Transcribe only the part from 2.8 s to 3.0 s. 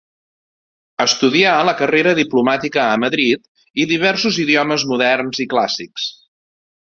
a